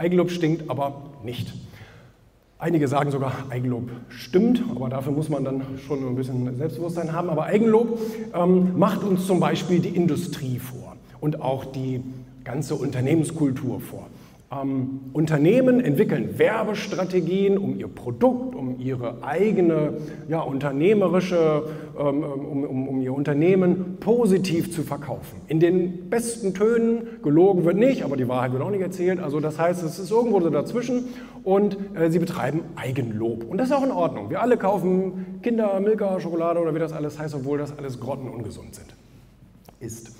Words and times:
Eigenlob 0.00 0.30
stinkt 0.30 0.70
aber 0.70 1.02
nicht. 1.22 1.52
Einige 2.58 2.88
sagen 2.88 3.10
sogar, 3.10 3.32
Eigenlob 3.50 3.90
stimmt, 4.08 4.62
aber 4.74 4.88
dafür 4.88 5.12
muss 5.12 5.28
man 5.28 5.44
dann 5.44 5.62
schon 5.86 6.06
ein 6.06 6.14
bisschen 6.14 6.56
Selbstbewusstsein 6.56 7.12
haben. 7.12 7.28
Aber 7.28 7.44
Eigenlob 7.44 7.98
ähm, 8.34 8.78
macht 8.78 9.02
uns 9.02 9.26
zum 9.26 9.40
Beispiel 9.40 9.78
die 9.78 9.90
Industrie 9.90 10.58
vor 10.58 10.96
und 11.20 11.42
auch 11.42 11.66
die 11.66 12.02
ganze 12.44 12.74
Unternehmenskultur 12.74 13.80
vor. 13.80 14.06
Ähm, 14.52 15.12
Unternehmen 15.12 15.78
entwickeln 15.78 16.36
Werbestrategien, 16.36 17.56
um 17.56 17.78
ihr 17.78 17.86
Produkt, 17.86 18.56
um 18.56 18.80
ihre 18.80 19.22
eigene 19.22 19.92
ja, 20.28 20.40
unternehmerische, 20.40 21.68
ähm, 21.96 22.24
um, 22.24 22.64
um, 22.64 22.88
um, 22.88 23.00
ihr 23.00 23.14
Unternehmen 23.14 23.98
positiv 24.00 24.72
zu 24.72 24.82
verkaufen. 24.82 25.40
In 25.46 25.60
den 25.60 26.10
besten 26.10 26.52
Tönen, 26.52 27.22
gelogen 27.22 27.64
wird 27.64 27.76
nicht, 27.76 28.02
aber 28.02 28.16
die 28.16 28.26
Wahrheit 28.26 28.52
wird 28.52 28.64
auch 28.64 28.72
nicht 28.72 28.80
erzählt. 28.80 29.20
Also 29.20 29.38
das 29.38 29.56
heißt, 29.56 29.84
es 29.84 30.00
ist 30.00 30.10
irgendwo 30.10 30.40
so 30.40 30.50
dazwischen 30.50 31.04
und 31.44 31.76
äh, 31.94 32.10
sie 32.10 32.18
betreiben 32.18 32.62
Eigenlob. 32.74 33.44
Und 33.48 33.58
das 33.58 33.68
ist 33.68 33.76
auch 33.76 33.84
in 33.84 33.92
Ordnung. 33.92 34.30
Wir 34.30 34.42
alle 34.42 34.56
kaufen 34.56 35.38
Kinder, 35.42 35.78
Milka, 35.78 36.18
Schokolade 36.18 36.58
oder 36.58 36.74
wie 36.74 36.80
das 36.80 36.92
alles 36.92 37.20
heißt, 37.20 37.36
obwohl 37.36 37.58
das 37.58 37.78
alles 37.78 38.00
grottenungesund 38.00 38.74
sind. 38.74 38.96
Ist. 39.78 40.10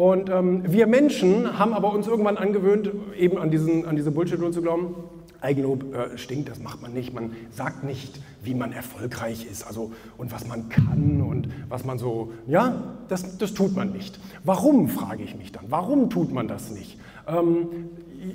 Und 0.00 0.30
ähm, 0.30 0.62
wir 0.66 0.86
Menschen 0.86 1.58
haben 1.58 1.74
aber 1.74 1.92
uns 1.92 2.06
irgendwann 2.06 2.38
angewöhnt, 2.38 2.90
eben 3.18 3.36
an, 3.36 3.50
diesen, 3.50 3.84
an 3.84 3.96
diese 3.96 4.10
bullshit 4.10 4.40
zu 4.54 4.62
glauben. 4.62 4.94
Eigenlob 5.42 5.94
äh, 5.94 6.16
stinkt, 6.16 6.48
das 6.48 6.58
macht 6.58 6.80
man 6.80 6.94
nicht. 6.94 7.12
Man 7.12 7.36
sagt 7.50 7.84
nicht, 7.84 8.18
wie 8.42 8.54
man 8.54 8.72
erfolgreich 8.72 9.44
ist 9.44 9.66
also, 9.66 9.92
und 10.16 10.32
was 10.32 10.46
man 10.46 10.70
kann 10.70 11.20
und 11.20 11.48
was 11.68 11.84
man 11.84 11.98
so, 11.98 12.32
ja, 12.46 12.96
das, 13.08 13.36
das 13.36 13.52
tut 13.52 13.76
man 13.76 13.92
nicht. 13.92 14.18
Warum, 14.42 14.88
frage 14.88 15.22
ich 15.22 15.36
mich 15.36 15.52
dann, 15.52 15.66
warum 15.68 16.08
tut 16.08 16.32
man 16.32 16.48
das 16.48 16.70
nicht? 16.70 16.98
Ähm, 17.26 17.68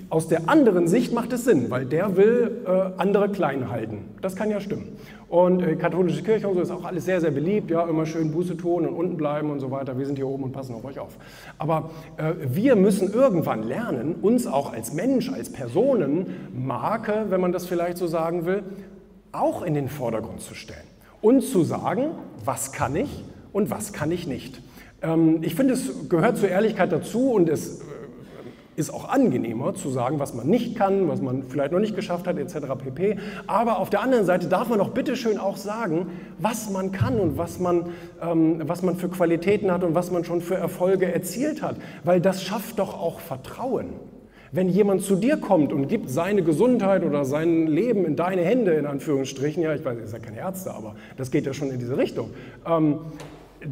aus 0.10 0.28
der 0.28 0.50
anderen 0.50 0.88
Sicht 0.88 1.14
macht 1.14 1.32
es 1.34 1.46
Sinn, 1.46 1.70
weil 1.70 1.86
der 1.86 2.18
will 2.18 2.64
äh, 2.66 3.02
andere 3.02 3.30
klein 3.30 3.70
halten. 3.70 4.06
Das 4.22 4.36
kann 4.36 4.50
ja 4.50 4.60
stimmen. 4.60 4.98
Und 5.30 5.62
äh, 5.62 5.76
katholische 5.76 6.24
Kirche 6.24 6.48
und 6.48 6.56
so 6.56 6.62
ist 6.62 6.72
auch 6.72 6.86
alles 6.86 7.06
sehr, 7.06 7.22
sehr 7.22 7.32
beliebt. 7.32 7.70
Ja, 7.70 7.88
immer 7.88 8.06
schön 8.06 8.32
Buße 8.32 8.58
tun 8.58 8.86
und 8.86 8.94
unten 8.94 9.18
bleiben 9.18 9.52
und 9.52 9.60
so 9.60 9.70
weiter. 9.72 9.98
Wir 9.98 10.06
sind 10.06 10.16
hier 10.16 10.28
oben 10.28 10.44
und 10.44 10.52
passen 10.52 10.74
auf 10.76 10.86
euch 10.86 11.00
auf. 11.00 11.18
Aber 11.58 11.92
äh, 12.18 12.34
wir 12.48 12.76
müssen 12.76 13.14
irgendwann 13.14 13.64
lernen, 13.64 14.16
uns 14.22 14.48
auch 14.48 14.74
als 14.74 14.94
Mensch, 14.94 15.32
als 15.32 15.52
Personenmarke, 15.52 17.26
wenn 17.30 17.42
man 17.42 17.52
das 17.52 17.66
vielleicht 17.66 17.98
so 17.98 18.08
sagen 18.08 18.46
will, 18.46 18.64
auch 19.32 19.62
in 19.62 19.74
den 19.74 19.90
Vordergrund 19.90 20.42
zu 20.42 20.56
stellen. 20.56 20.80
Und 21.22 21.42
zu 21.42 21.64
sagen, 21.64 22.12
was 22.44 22.72
kann 22.72 22.96
ich 22.96 23.24
und 23.52 23.70
was 23.70 23.94
kann 23.94 24.12
ich 24.12 24.28
nicht. 24.28 24.62
Ähm, 25.02 25.40
ich 25.42 25.56
finde, 25.56 25.74
es 25.74 26.10
gehört 26.10 26.38
zur 26.38 26.50
Ehrlichkeit 26.50 26.92
dazu 26.92 27.32
und 27.32 27.50
es 27.50 27.82
ist 28.76 28.94
auch 28.94 29.08
angenehmer 29.08 29.74
zu 29.74 29.90
sagen, 29.90 30.20
was 30.20 30.34
man 30.34 30.48
nicht 30.48 30.76
kann, 30.76 31.08
was 31.08 31.22
man 31.22 31.44
vielleicht 31.48 31.72
noch 31.72 31.80
nicht 31.80 31.96
geschafft 31.96 32.28
hat, 32.28 32.38
etc. 32.38 32.56
pp. 32.78 33.18
Aber 33.48 33.80
auf 33.80 33.90
der 33.90 34.02
anderen 34.02 34.26
Seite 34.26 34.48
darf 34.48 34.68
man 34.70 34.80
doch 34.80 34.90
bitteschön 34.90 35.38
auch 35.38 35.58
sagen, 35.58 36.08
was 36.40 36.70
man 36.70 36.92
kann 36.92 37.20
und 37.20 37.38
was 37.38 37.60
man, 37.60 37.88
ähm, 38.22 38.62
was 38.66 38.82
man 38.82 38.98
für 38.98 39.10
Qualitäten 39.10 39.72
hat 39.72 39.84
und 39.84 39.96
was 39.96 40.12
man 40.12 40.26
schon 40.26 40.42
für 40.42 40.56
Erfolge 40.56 41.12
erzielt 41.12 41.62
hat. 41.62 41.78
Weil 42.04 42.20
das 42.20 42.44
schafft 42.44 42.80
doch 42.80 43.00
auch 43.00 43.20
Vertrauen. 43.20 43.94
Wenn 44.52 44.70
jemand 44.70 45.02
zu 45.02 45.16
dir 45.16 45.38
kommt 45.38 45.74
und 45.74 45.88
gibt 45.88 46.10
seine 46.10 46.42
Gesundheit 46.42 47.04
oder 47.04 47.26
sein 47.26 47.68
Leben 47.68 48.06
in 48.06 48.16
deine 48.16 48.42
Hände, 48.42 48.74
in 48.74 48.86
Anführungsstrichen, 48.86 49.62
ja, 49.62 49.74
ich 49.74 49.84
weiß, 49.84 49.98
ihr 50.00 50.08
seid 50.08 50.24
keine 50.24 50.38
Ärzte, 50.38 50.74
aber 50.74 50.96
das 51.18 51.32
geht 51.32 51.46
ja 51.46 51.54
schon 51.54 51.72
in 51.72 51.80
diese 51.80 51.98
Richtung, 51.98 52.30
ähm, 52.66 53.00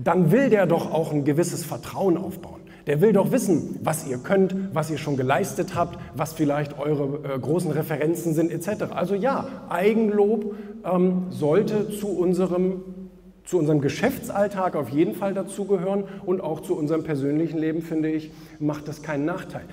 dann 0.04 0.32
will 0.32 0.50
der 0.50 0.66
doch 0.66 0.92
auch 0.92 1.14
ein 1.14 1.23
gewisses 1.23 1.64
Vertrauen 1.64 2.17
aufbauen. 2.17 2.62
Der 2.88 3.00
will 3.00 3.14
doch 3.14 3.31
wissen, 3.31 3.80
was 3.81 4.08
ihr 4.08 4.17
könnt, 4.17 4.56
was 4.73 4.92
ihr 4.92 4.98
schon 4.98 5.16
geleistet 5.16 5.76
habt, 5.76 5.98
was 6.16 6.34
vielleicht 6.34 6.78
eure 6.78 7.36
äh, 7.36 7.39
großen 7.39 7.72
Referenzen 7.72 8.34
sind 8.34 8.52
etc. 8.52 8.92
Also 8.94 9.16
ja, 9.16 9.48
Eigenlob 9.70 10.56
ähm, 10.84 11.28
sollte 11.30 11.89
zu 11.89 12.08
unserem, 12.08 12.81
zu 13.45 13.58
unserem 13.58 13.80
Geschäftsalltag 13.80 14.76
auf 14.76 14.89
jeden 14.89 15.16
Fall 15.16 15.33
dazugehören 15.33 16.04
und 16.26 16.42
auch 16.42 16.60
zu 16.60 16.76
unserem 16.76 17.04
persönlichen 17.04 17.58
Leben, 17.58 17.82
finde 17.82 18.10
ich, 18.10 18.32
macht 18.60 18.88
das 18.88 19.02
keinen 19.02 19.26
Nachteil. 19.26 19.64